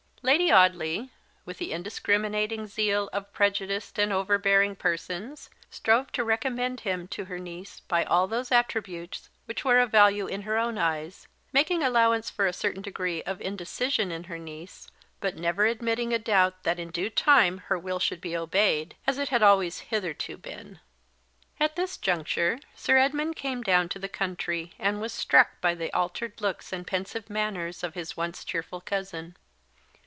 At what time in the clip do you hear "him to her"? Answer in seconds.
6.81-7.39